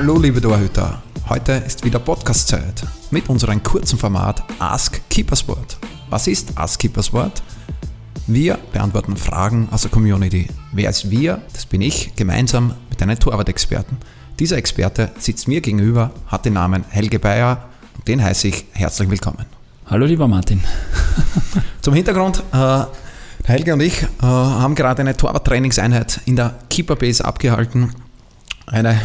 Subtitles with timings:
[0.00, 5.76] Hallo liebe Torhüter, heute ist wieder Podcast-Zeit mit unserem kurzen Format Ask Keepersport.
[6.08, 7.42] Was ist Ask Keepersport?
[8.26, 10.48] Wir beantworten Fragen aus der Community.
[10.72, 11.42] Wer ist wir?
[11.52, 13.98] Das bin ich, gemeinsam mit einem Torwart-Experten.
[14.38, 19.10] Dieser Experte sitzt mir gegenüber, hat den Namen Helge Bayer und den heiße ich herzlich
[19.10, 19.44] willkommen.
[19.84, 20.64] Hallo lieber Martin.
[21.82, 22.84] Zum Hintergrund, äh,
[23.44, 27.94] Helge und ich äh, haben gerade eine Torwart-Trainingseinheit in der Keeper Base abgehalten.
[28.66, 28.98] Eine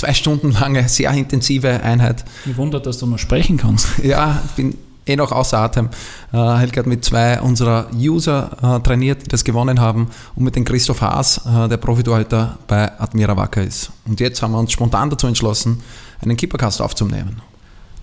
[0.00, 2.24] zwei Stunden lange, sehr intensive Einheit.
[2.46, 3.86] Mich wundert, dass du noch sprechen kannst.
[4.02, 5.90] Ja, ich bin eh noch außer Atem.
[6.32, 10.56] Äh, Helge hat mit zwei unserer User äh, trainiert, die das gewonnen haben, und mit
[10.56, 13.90] dem Christoph Haas, äh, der Profitorhalter bei Admira Wacker ist.
[14.06, 15.82] Und jetzt haben wir uns spontan dazu entschlossen,
[16.22, 17.42] einen Keepercast aufzunehmen.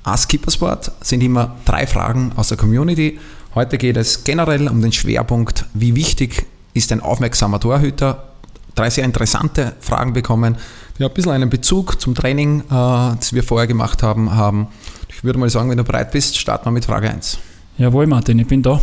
[0.03, 3.19] Ask Keepersport sind immer drei Fragen aus der Community.
[3.55, 8.23] Heute geht es generell um den Schwerpunkt, wie wichtig ist ein aufmerksamer Torhüter.
[8.77, 10.55] Drei sehr interessante Fragen bekommen,
[10.99, 14.67] die ein bisschen einen Bezug zum Training, das wir vorher gemacht haben, haben.
[15.09, 17.39] Ich würde mal sagen, wenn du bereit bist, starten wir mit Frage 1.
[17.79, 18.79] Jawohl, Martin, ich bin da.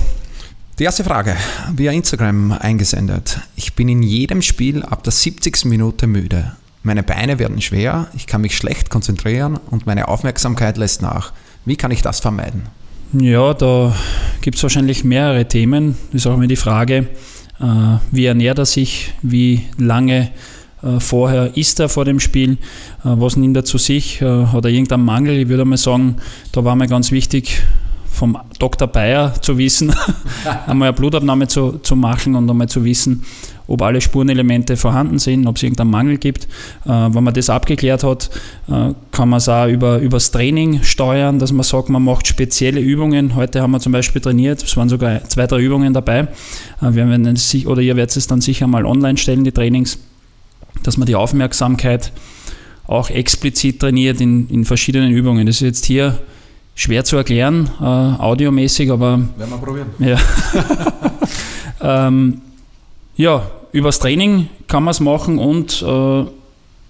[0.80, 1.36] Die erste Frage,
[1.76, 3.38] via Instagram eingesendet.
[3.54, 5.66] Ich bin in jedem Spiel ab der 70.
[5.66, 6.56] Minute müde.
[6.82, 11.32] Meine Beine werden schwer, ich kann mich schlecht konzentrieren und meine Aufmerksamkeit lässt nach.
[11.64, 12.62] Wie kann ich das vermeiden?
[13.12, 13.94] Ja, da
[14.40, 15.96] gibt es wahrscheinlich mehrere Themen.
[16.10, 17.06] Das ist auch immer die Frage, äh,
[18.10, 20.30] wie ernährt er sich, wie lange
[20.84, 22.56] äh, vorher isst er vor dem Spiel, äh,
[23.04, 25.36] was nimmt er zu sich, hat er irgendeinen Mangel.
[25.36, 26.16] Ich würde mal sagen,
[26.52, 27.62] da war mir ganz wichtig,
[28.10, 28.86] vom Dr.
[28.86, 29.92] Bayer zu wissen,
[30.66, 33.24] einmal eine Blutabnahme zu, zu machen und einmal zu wissen,
[33.66, 36.44] ob alle Spurenelemente vorhanden sind, ob es irgendeinen Mangel gibt.
[36.84, 38.30] Äh, wenn man das abgeklärt hat,
[38.68, 42.80] äh, kann man es auch über, das Training steuern, dass man sagt, man macht spezielle
[42.80, 43.34] Übungen.
[43.34, 46.20] Heute haben wir zum Beispiel trainiert, es waren sogar zwei, drei Übungen dabei.
[46.20, 46.26] Äh,
[46.80, 49.98] wir werden es, oder ihr werdet es dann sicher mal online stellen, die Trainings,
[50.82, 52.12] dass man die Aufmerksamkeit
[52.86, 55.46] auch explizit trainiert in, in verschiedenen Übungen.
[55.46, 56.18] Das ist jetzt hier
[56.74, 59.20] schwer zu erklären, äh, audiomäßig, aber.
[59.36, 59.86] Werden wir probieren.
[59.98, 60.18] Ja.
[62.08, 62.42] ähm,
[63.16, 66.24] ja, übers Training kann man es machen und äh,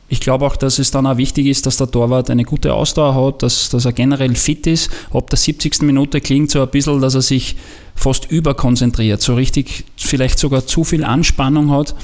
[0.08, 3.14] ich glaube auch, dass es dann auch wichtig ist, dass der Torwart eine gute Ausdauer
[3.14, 4.90] hat, dass, dass er generell fit ist.
[5.12, 5.82] Ab der 70.
[5.82, 7.56] Minute klingt so ein bisschen, dass er sich
[7.94, 11.94] fast überkonzentriert, so richtig vielleicht sogar zu viel Anspannung hat.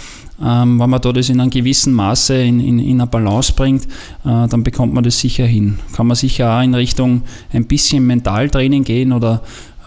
[0.42, 3.84] Ähm, wenn man da das in einem gewissen Maße in, in, in eine Balance bringt,
[4.24, 5.78] äh, dann bekommt man das sicher hin.
[5.94, 7.22] Kann man sicher auch in Richtung
[7.52, 9.42] ein bisschen Mentaltraining gehen oder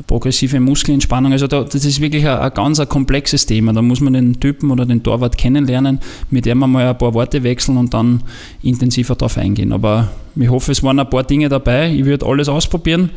[0.07, 1.31] progressive Muskelentspannung.
[1.31, 3.73] Also da, das ist wirklich ein, ein ganz ein komplexes Thema.
[3.73, 5.99] Da muss man den Typen oder den Torwart kennenlernen,
[6.29, 8.23] mit dem man mal ein paar Worte wechseln und dann
[8.61, 9.71] intensiver darauf eingehen.
[9.71, 11.91] Aber ich hoffe, es waren ein paar Dinge dabei.
[11.91, 13.09] Ich würde alles ausprobieren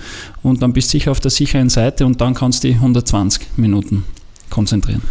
[0.43, 3.57] und dann bist du sicher auf der sicheren Seite und dann kannst du die 120
[3.57, 4.05] Minuten
[4.51, 5.03] konzentrieren.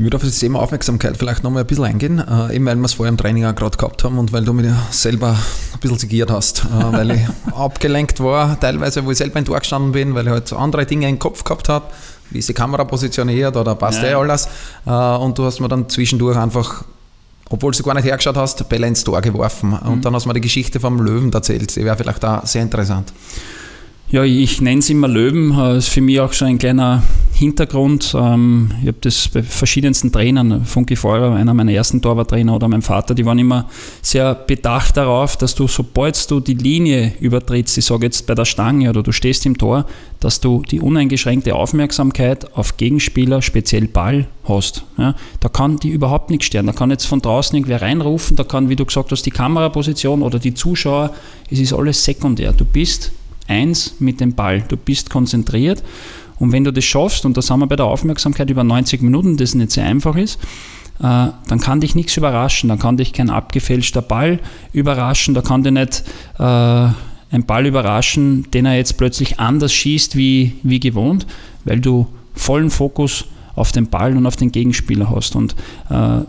[0.00, 2.86] Ich würde auf das Thema Aufmerksamkeit vielleicht nochmal ein bisschen eingehen, äh, eben weil wir
[2.86, 5.32] es vorher im Training auch gerade gehabt haben und weil du mich selber
[5.74, 7.20] ein bisschen zigiert hast, äh, weil ich
[7.54, 10.86] abgelenkt war, teilweise, wo ich selber in Tor gestanden bin, weil ich halt so andere
[10.86, 11.84] Dinge im Kopf gehabt habe,
[12.30, 14.08] wie ist die Kamera positioniert oder passt ja.
[14.08, 14.48] eh alles.
[14.86, 16.82] Äh, und du hast mir dann zwischendurch einfach
[17.50, 19.74] obwohl du gar nicht hergeschaut hast, Bälle ins Tor geworfen.
[19.74, 20.00] Und mhm.
[20.00, 21.76] dann hast du mir die Geschichte vom Löwen erzählt.
[21.76, 23.12] Die wäre vielleicht auch sehr interessant.
[24.08, 25.54] Ja, ich nenne es immer Löwen.
[25.54, 27.02] Das ist für mich auch schon ein kleiner
[27.40, 28.14] Hintergrund.
[28.14, 32.82] Ähm, ich habe das bei verschiedensten Trainern, Funky Feuer, einer meiner ersten Torwarttrainer oder mein
[32.82, 33.66] Vater, die waren immer
[34.02, 38.44] sehr bedacht darauf, dass du, sobald du die Linie übertrittst, ich sage jetzt bei der
[38.44, 39.86] Stange oder du stehst im Tor,
[40.20, 44.84] dass du die uneingeschränkte Aufmerksamkeit auf Gegenspieler, speziell Ball, hast.
[44.98, 46.66] Ja, da kann die überhaupt nichts stören.
[46.66, 50.20] Da kann jetzt von draußen irgendwer reinrufen, da kann, wie du gesagt hast, die Kameraposition
[50.20, 51.14] oder die Zuschauer,
[51.50, 52.52] es ist alles sekundär.
[52.52, 53.12] Du bist
[53.48, 54.62] eins mit dem Ball.
[54.68, 55.82] Du bist konzentriert
[56.40, 59.36] und wenn du das schaffst, und das haben wir bei der Aufmerksamkeit über 90 Minuten,
[59.36, 60.40] das nicht sehr einfach ist,
[60.98, 62.70] äh, dann kann dich nichts überraschen.
[62.70, 64.40] Dann kann dich kein abgefälschter Ball
[64.72, 65.34] überraschen.
[65.34, 66.02] Da kann dich nicht
[66.38, 71.26] äh, ein Ball überraschen, den er jetzt plötzlich anders schießt wie, wie gewohnt,
[71.64, 75.36] weil du vollen Fokus auf den Ball und auf den Gegenspieler hast.
[75.36, 75.54] Und
[75.90, 76.20] äh,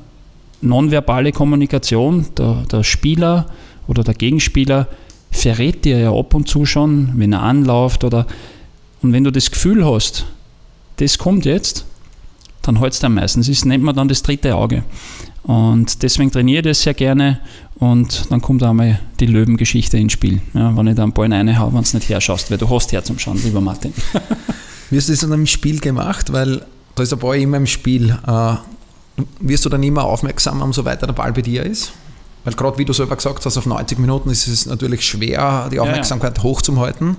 [0.62, 3.46] nonverbale Kommunikation, der, der Spieler
[3.88, 4.88] oder der Gegenspieler
[5.32, 8.28] verrät dir ja ab und zu schon, wenn er anläuft oder
[9.02, 10.26] und wenn du das Gefühl hast,
[10.98, 11.86] das kommt jetzt,
[12.62, 13.42] dann hält es am meisten.
[13.42, 14.84] Das nennt man dann das dritte Auge.
[15.44, 17.40] Und deswegen trainiere ich das sehr gerne
[17.76, 20.40] und dann kommt einmal die Löwengeschichte ins Spiel.
[20.54, 23.04] Ja, wenn ich da einen Ball reinhaue, wenn du nicht herschaust, weil du hast her
[23.04, 23.92] zum Schauen, lieber Martin.
[24.92, 26.32] Wie hast du das in einem Spiel gemacht?
[26.32, 26.64] Weil
[26.94, 28.16] da ist der Ball immer im Spiel.
[28.28, 28.56] Äh,
[29.40, 31.92] wirst du dann immer aufmerksam, umso weiter der Ball bei dir ist?
[32.44, 35.80] Weil gerade wie du selber gesagt hast, auf 90 Minuten ist es natürlich schwer, die
[35.80, 36.50] Aufmerksamkeit ja, ja.
[36.50, 37.18] hochzuhalten.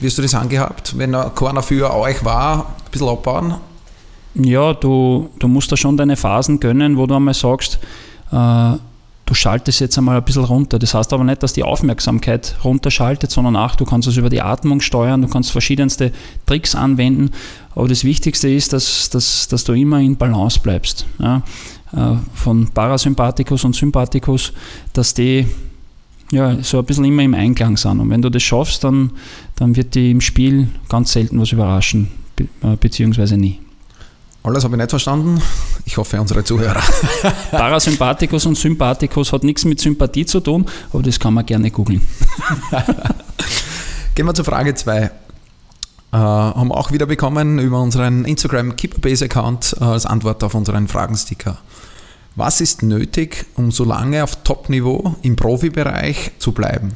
[0.00, 3.54] Wie hast du das angehabt, wenn keiner für euch war, ein bisschen abbauen?
[4.34, 7.78] Ja, du, du musst da schon deine Phasen gönnen, wo du einmal sagst,
[8.30, 8.72] äh,
[9.28, 10.78] du schaltest jetzt einmal ein bisschen runter.
[10.78, 14.40] Das heißt aber nicht, dass die Aufmerksamkeit runterschaltet, sondern auch, du kannst es über die
[14.40, 16.12] Atmung steuern, du kannst verschiedenste
[16.46, 17.30] Tricks anwenden.
[17.74, 21.06] Aber das Wichtigste ist, dass, dass, dass du immer in Balance bleibst.
[21.18, 21.42] Ja?
[21.92, 24.52] Äh, von Parasympathikus und Sympathikus,
[24.92, 25.46] dass die
[26.32, 28.00] ja, so ein bisschen immer im Einklang sind.
[28.00, 29.12] Und wenn du das schaffst, dann,
[29.56, 32.08] dann wird die im Spiel ganz selten was überraschen,
[32.38, 33.60] äh, beziehungsweise nie.
[34.42, 35.42] Alles habe ich nicht verstanden.
[35.84, 36.82] Ich hoffe, unsere Zuhörer.
[37.50, 42.00] Parasympathikus und Sympathikus hat nichts mit Sympathie zu tun, aber das kann man gerne googeln.
[44.14, 45.10] Gehen wir zur Frage 2.
[46.10, 50.88] Äh, haben auch wieder bekommen über unseren Instagram Keeperbase Account äh, als Antwort auf unseren
[50.88, 51.58] Fragensticker.
[52.38, 56.92] Was ist nötig, um so lange auf Top-Niveau im Profibereich zu bleiben?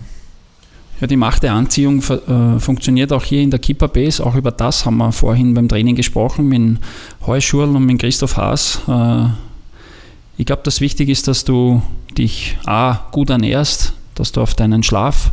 [1.01, 4.25] Ja, die Macht der Anziehung äh, funktioniert auch hier in der Keeper Base.
[4.25, 6.79] Auch über das haben wir vorhin beim Training gesprochen mit
[7.27, 8.83] Heuschurl und mit Christoph Haas.
[8.87, 9.31] Äh,
[10.37, 11.83] ich glaube, das Wichtige ist, dass du
[12.17, 15.33] dich A, gut ernährst, dass du auf deinen Schlaf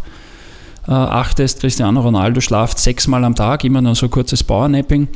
[0.88, 1.60] äh, achtest.
[1.60, 5.08] Cristiano Ronaldo schlaft sechsmal am Tag, immer nur so kurzes Powernapping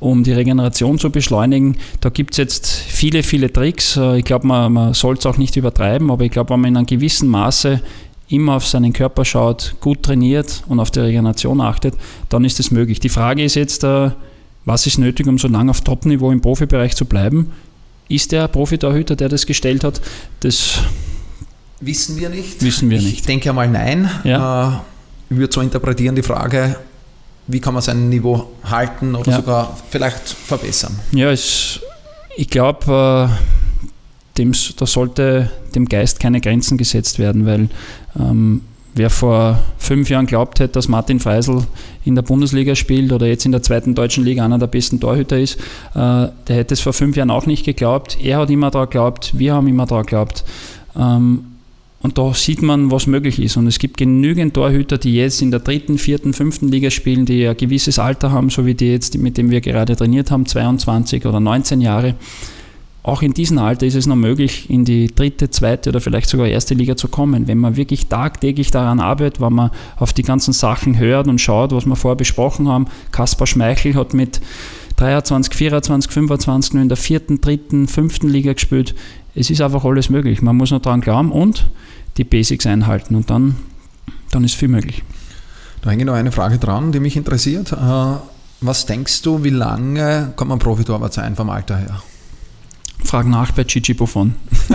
[0.00, 1.76] um die Regeneration zu beschleunigen.
[2.00, 3.96] Da gibt es jetzt viele, viele Tricks.
[3.96, 6.70] Äh, ich glaube, man, man soll es auch nicht übertreiben, aber ich glaube, wenn man
[6.70, 7.80] in einem gewissen Maße
[8.28, 11.94] immer auf seinen Körper schaut, gut trainiert und auf die Regeneration achtet,
[12.28, 13.00] dann ist es möglich.
[13.00, 14.10] Die Frage ist jetzt, äh,
[14.64, 17.52] was ist nötig, um so lange auf Top-Niveau im Profibereich zu bleiben?
[18.08, 20.00] Ist der Profitorhüter, der das gestellt hat?
[20.40, 20.80] Das
[21.80, 22.62] wissen wir nicht.
[22.62, 23.14] Wissen wir ich nicht.
[23.18, 24.10] Ich denke einmal nein.
[24.24, 24.82] Ja.
[25.30, 26.76] Äh, ich würde so interpretieren die Frage,
[27.46, 29.36] wie kann man sein Niveau halten oder ja.
[29.38, 30.98] sogar vielleicht verbessern?
[31.12, 31.80] Ja, es,
[32.36, 33.30] ich glaube,
[34.36, 34.44] äh,
[34.76, 37.68] da sollte dem Geist keine Grenzen gesetzt werden, weil
[38.18, 38.62] ähm,
[38.94, 41.64] wer vor fünf Jahren glaubt hätte, dass Martin Freisel
[42.04, 45.38] in der Bundesliga spielt oder jetzt in der zweiten deutschen Liga einer der besten Torhüter
[45.38, 45.60] ist, äh,
[45.94, 48.18] der hätte es vor fünf Jahren auch nicht geglaubt.
[48.22, 50.44] Er hat immer daran geglaubt, wir haben immer daran geglaubt.
[50.98, 51.44] Ähm,
[52.06, 53.56] und da sieht man, was möglich ist.
[53.56, 57.48] Und es gibt genügend Torhüter, die jetzt in der dritten, vierten, fünften Liga spielen, die
[57.48, 61.26] ein gewisses Alter haben, so wie die jetzt, mit dem wir gerade trainiert haben, 22
[61.26, 62.14] oder 19 Jahre.
[63.02, 66.46] Auch in diesem Alter ist es noch möglich, in die dritte, zweite oder vielleicht sogar
[66.46, 67.48] erste Liga zu kommen.
[67.48, 71.72] Wenn man wirklich tagtäglich daran arbeitet, wenn man auf die ganzen Sachen hört und schaut,
[71.72, 72.86] was wir vorher besprochen haben.
[73.10, 74.40] Kaspar Schmeichel hat mit
[74.94, 78.94] 23, 24, 25 nur in der vierten, dritten, fünften Liga gespielt.
[79.34, 80.40] Es ist einfach alles möglich.
[80.40, 81.68] Man muss nur daran glauben und
[82.16, 83.56] die Basics einhalten und dann,
[84.30, 85.02] dann ist viel möglich.
[85.82, 87.72] Da hänge noch eine Frage dran, die mich interessiert.
[87.72, 88.16] Äh,
[88.60, 92.02] was denkst du, wie lange kann man Profitorwart sein vom Alter her?
[93.04, 94.34] Frag nach bei Gigi Buffon.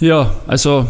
[0.00, 0.88] ja, also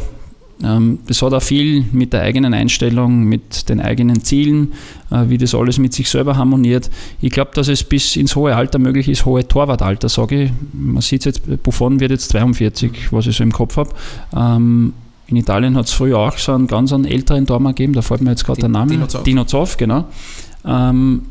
[0.63, 4.73] das hat auch viel mit der eigenen Einstellung, mit den eigenen Zielen,
[5.11, 6.91] äh, wie das alles mit sich selber harmoniert.
[7.21, 10.51] Ich glaube, dass es bis ins hohe Alter möglich ist, hohe Torwartalter, sage ich.
[10.73, 13.91] Man sieht jetzt, Buffon wird jetzt 42, was ich so im Kopf habe.
[14.37, 14.93] Ähm,
[15.27, 18.21] in Italien hat es früher auch so einen ganz einen älteren Tormann gegeben, da fällt
[18.21, 18.93] mir jetzt gerade der Name.
[18.93, 19.23] Dino Zoff.
[19.25, 20.05] Dino Zoff, genau.
[20.65, 21.23] Ähm,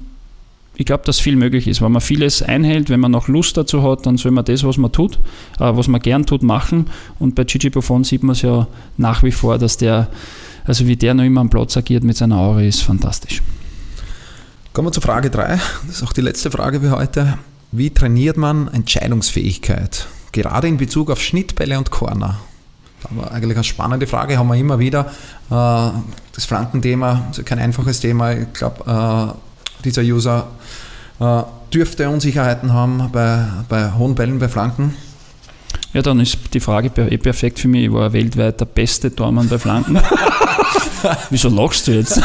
[0.81, 1.79] ich glaube, dass viel möglich ist.
[1.81, 4.77] Wenn man vieles einhält, wenn man noch Lust dazu hat, dann soll man das, was
[4.77, 5.19] man tut,
[5.59, 6.87] äh, was man gern tut, machen.
[7.19, 8.67] Und bei Gigi Buffon sieht man es ja
[8.97, 10.07] nach wie vor, dass der,
[10.65, 13.43] also wie der noch immer am Platz agiert mit seiner Aura, ist fantastisch.
[14.73, 15.59] Kommen wir zur Frage 3.
[15.85, 17.37] Das ist auch die letzte Frage für heute.
[17.71, 20.07] Wie trainiert man Entscheidungsfähigkeit?
[20.31, 22.39] Gerade in Bezug auf Schnittbälle und Corner.
[23.11, 25.11] War eigentlich eine spannende Frage, haben wir immer wieder.
[25.51, 25.91] Äh,
[26.33, 28.33] das Flankenthema ist kein einfaches Thema.
[28.33, 29.50] Ich glaube, äh,
[29.81, 30.47] dieser User
[31.19, 34.95] äh, dürfte Unsicherheiten haben bei, bei hohen Bällen, bei Flanken.
[35.93, 37.85] Ja, dann ist die Frage eh perfekt für mich.
[37.85, 39.99] Ich war weltweit der beste Tormann bei Flanken.
[41.29, 42.21] Wieso lachst du jetzt?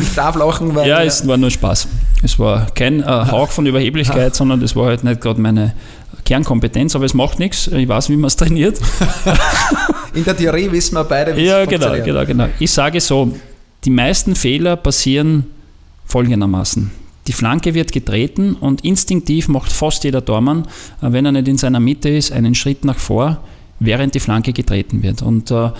[0.00, 0.86] ich darf lachen, weil.
[0.86, 1.88] Ja, es war nur Spaß.
[2.22, 5.74] Es war kein äh, Hauch von Überheblichkeit, sondern das war halt nicht gerade meine
[6.24, 7.68] Kernkompetenz, aber es macht nichts.
[7.68, 8.78] Ich weiß, wie man es trainiert.
[10.14, 12.06] In der Theorie wissen wir beide, wie ja, es genau, funktioniert.
[12.06, 12.54] Ja, genau, genau.
[12.58, 13.34] Ich sage so:
[13.84, 15.46] Die meisten Fehler passieren
[16.08, 16.90] folgendermaßen.
[17.28, 20.66] Die Flanke wird getreten und instinktiv macht fast jeder Tormann,
[21.02, 23.38] äh, wenn er nicht in seiner Mitte ist, einen Schritt nach vor,
[23.78, 25.22] während die Flanke getreten wird.
[25.22, 25.70] Und äh,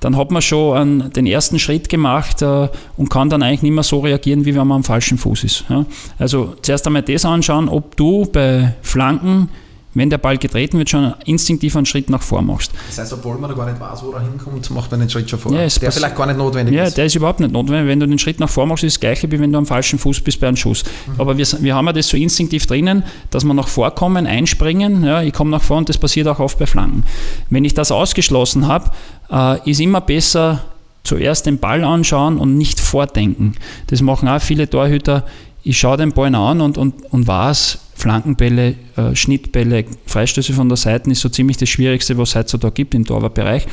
[0.00, 3.72] dann hat man schon einen, den ersten Schritt gemacht äh, und kann dann eigentlich nicht
[3.72, 5.64] mehr so reagieren, wie wenn man am falschen Fuß ist.
[5.68, 5.84] Ja?
[6.18, 9.50] Also zuerst einmal das anschauen, ob du bei Flanken
[9.96, 12.70] wenn der Ball getreten wird, schon instinktiv einen Schritt nach vor machst.
[12.88, 15.30] Das heißt, obwohl man da gar nicht weiß, wo er hinkommt, macht man den Schritt
[15.30, 15.52] schon vor.
[15.52, 16.90] Ja, der vielleicht gar nicht notwendig ja, ist.
[16.90, 17.88] Ja, der ist überhaupt nicht notwendig.
[17.88, 19.98] Wenn du den Schritt nach vor machst, ist das gleiche, wie wenn du am falschen
[19.98, 20.84] Fuß bist bei einem Schuss.
[20.84, 21.20] Mhm.
[21.20, 25.02] Aber wir, wir haben ja das so instinktiv drinnen, dass wir nach vorkommen, einspringen.
[25.02, 27.04] Ja, ich komme nach vor und das passiert auch oft bei Flanken.
[27.48, 28.90] Wenn ich das ausgeschlossen habe,
[29.30, 30.62] äh, ist immer besser,
[31.04, 33.54] zuerst den Ball anschauen und nicht vordenken.
[33.86, 35.24] Das machen auch viele Torhüter.
[35.62, 40.76] Ich schaue den Ball an und, und, und weiß, Flankenbälle, äh, Schnittbälle, Freistöße von der
[40.76, 43.66] Seite ist so ziemlich das Schwierigste, was es heutzutage gibt im Torwartbereich.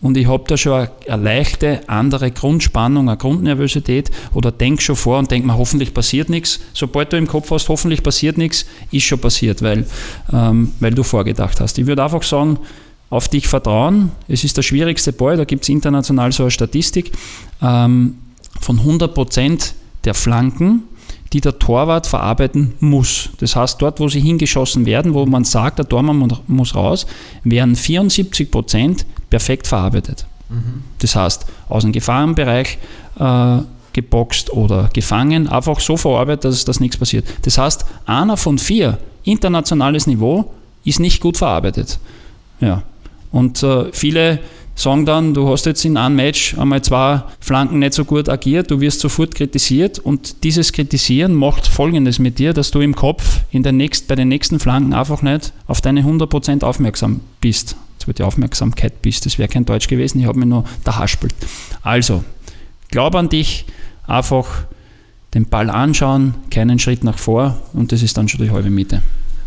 [0.00, 5.18] Und ich habe da schon eine, leichte andere Grundspannung, eine Grundnervosität oder denk schon vor
[5.18, 6.60] und denk mir, hoffentlich passiert nichts.
[6.72, 9.86] Sobald du im Kopf hast, hoffentlich passiert nichts, ist schon passiert, weil,
[10.32, 11.78] ähm, weil du vorgedacht hast.
[11.78, 12.58] Ich würde einfach sagen,
[13.10, 14.12] auf dich vertrauen.
[14.28, 17.12] Es ist der schwierigste Ball, da gibt es international so eine Statistik.
[17.62, 18.18] Ähm,
[18.60, 20.84] von 100 Prozent der Flanken,
[21.32, 23.30] die der Torwart verarbeiten muss.
[23.38, 27.06] Das heißt, dort, wo sie hingeschossen werden, wo man sagt, der Tormann muss raus,
[27.44, 30.26] werden 74 Prozent perfekt verarbeitet.
[30.48, 30.82] Mhm.
[31.00, 32.78] Das heißt, aus dem Gefahrenbereich
[33.18, 33.58] äh,
[33.92, 37.26] geboxt oder gefangen, einfach so verarbeitet, dass, dass nichts passiert.
[37.42, 40.52] Das heißt, einer von vier, internationales Niveau,
[40.84, 41.98] ist nicht gut verarbeitet.
[42.60, 42.82] Ja.
[43.30, 44.40] Und äh, viele
[44.78, 48.70] sagen dann, du hast jetzt in einem Match einmal zwei Flanken nicht so gut agiert,
[48.70, 53.40] du wirst sofort kritisiert und dieses Kritisieren macht Folgendes mit dir, dass du im Kopf
[53.50, 57.76] in den nächst, bei den nächsten Flanken einfach nicht auf deine 100% aufmerksam bist.
[57.98, 60.96] Jetzt wird die Aufmerksamkeit bist, das wäre kein Deutsch gewesen, ich habe mir nur da
[60.96, 61.34] haspelt.
[61.82, 62.22] Also,
[62.90, 63.64] glaub an dich,
[64.06, 64.46] einfach
[65.34, 69.02] den Ball anschauen, keinen Schritt nach vor und das ist dann schon die halbe Miete.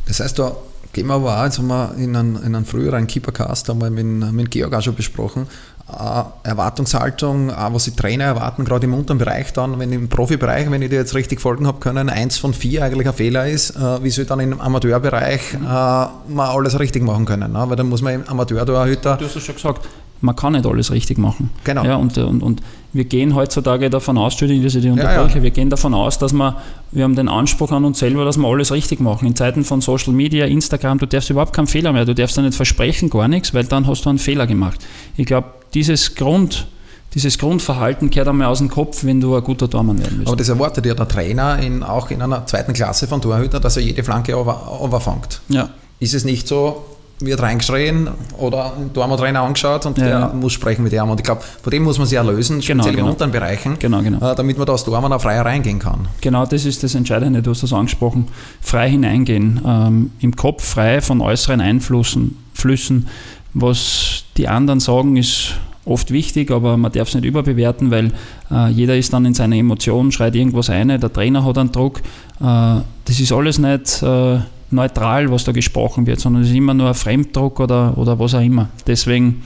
[0.05, 0.51] Das heißt, du
[0.93, 4.05] gehen wir aber auch, jetzt haben wir in einem, in einem früheren Keepercast einmal mit,
[4.05, 5.47] mit Georg auch schon besprochen,
[5.91, 10.81] äh, Erwartungshaltung, was die Trainer erwarten, gerade im unteren Bereich dann, wenn im Profibereich, wenn
[10.81, 14.03] ich dir jetzt richtig folgen habe können, eins von vier eigentlich ein Fehler ist, äh,
[14.03, 17.51] wie soll dann im Amateurbereich äh, mal alles richtig machen können?
[17.51, 17.63] Ne?
[17.67, 19.17] Weil dann muss man im Amateurtorhüter...
[19.17, 19.87] Du hast es schon gesagt,
[20.21, 21.49] man kann nicht alles richtig machen.
[21.63, 21.83] Genau.
[21.83, 22.61] Ja, und, und, und
[22.93, 25.43] wir gehen heutzutage davon aus, Entschuldigung, dass ich die unterbreche, ja, ja.
[25.43, 26.57] wir gehen davon aus, dass wir,
[26.91, 29.27] wir haben den Anspruch an uns selber, dass wir alles richtig machen.
[29.27, 32.41] In Zeiten von Social Media, Instagram, du darfst überhaupt keinen Fehler mehr, du darfst da
[32.41, 34.79] nicht versprechen, gar nichts, weil dann hast du einen Fehler gemacht.
[35.17, 36.67] Ich glaube, dieses Grund,
[37.13, 40.27] dieses Grundverhalten kehrt einmal aus dem Kopf, wenn du ein guter Tormann werden willst.
[40.27, 43.77] Aber das erwartet ja der Trainer in, auch in einer zweiten Klasse von Torhüter, dass
[43.77, 45.41] er jede Flanke overfangt.
[45.49, 45.69] Ja.
[45.99, 46.83] Ist es nicht so,
[47.21, 50.05] wird reingeschrien oder da haben wir Trainer angeschaut und ja.
[50.05, 51.09] der muss sprechen mit ihm.
[51.09, 53.07] Und ich glaube, von dem muss man sich ja lösen, genau, speziell genau.
[53.07, 54.31] in unteren Bereichen, genau, genau.
[54.31, 56.07] Äh, damit man da aus Dormen auch frei reingehen kann.
[56.21, 58.27] Genau, das ist das Entscheidende, du hast das angesprochen.
[58.61, 63.07] Frei hineingehen, ähm, im Kopf frei von äußeren Einflüssen, Flüssen.
[63.53, 68.11] Was die anderen sagen, ist oft wichtig, aber man darf es nicht überbewerten, weil
[68.51, 71.99] äh, jeder ist dann in seiner Emotion, schreit irgendwas ein, der Trainer hat einen Druck.
[72.39, 74.39] Äh, das ist alles nicht äh,
[74.71, 78.33] neutral, was da gesprochen wird, sondern es ist immer nur ein Fremddruck oder, oder was
[78.35, 78.69] auch immer.
[78.87, 79.43] Deswegen,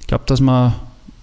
[0.00, 0.74] ich glaube, dass man,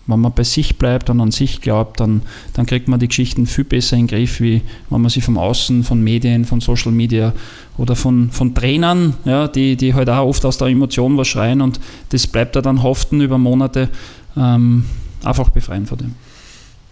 [0.07, 2.21] wenn man bei sich bleibt und an sich glaubt, dann,
[2.53, 5.37] dann kriegt man die Geschichten viel besser in den Griff, wie wenn man sie vom
[5.37, 7.33] Außen, von Medien, von Social Media
[7.77, 11.61] oder von, von Trainern, ja, die, die halt auch oft aus der Emotion was schreien
[11.61, 11.79] und
[12.09, 13.89] das bleibt da dann haften über Monate,
[14.35, 14.85] ähm,
[15.23, 16.15] einfach befreien von dem.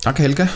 [0.01, 0.49] Danke, Helge.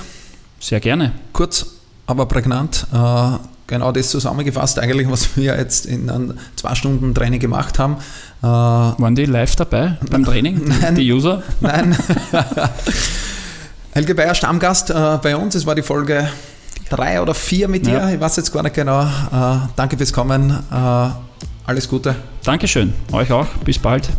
[0.60, 1.12] Sehr gerne.
[1.33, 1.65] Kurz,
[2.05, 2.88] aber prägnant.
[2.93, 3.38] Äh,
[3.74, 7.98] genau das zusammengefasst, eigentlich, was wir jetzt in einem zwei Stunden Training gemacht haben.
[8.42, 11.44] Äh, Waren die live dabei beim Training, nein, die User?
[11.60, 11.98] Nein.
[13.92, 15.56] Helge Bayer, Stammgast äh, bei uns.
[15.56, 16.27] Es war die Folge
[16.89, 17.94] drei oder vier mit dir.
[17.94, 18.10] Ja.
[18.10, 19.03] Ich weiß jetzt gar nicht genau.
[19.03, 20.51] Äh, danke fürs Kommen.
[20.51, 21.10] Äh,
[21.65, 22.15] alles Gute.
[22.44, 22.94] Dankeschön.
[23.12, 23.48] Euch auch.
[23.65, 24.10] Bis bald.